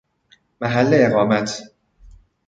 [0.61, 1.61] محل اقامت